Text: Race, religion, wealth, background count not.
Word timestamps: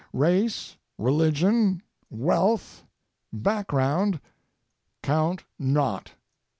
Race, 0.13 0.77
religion, 0.97 1.79
wealth, 2.09 2.83
background 3.31 4.19
count 5.03 5.43
not. 5.59 6.13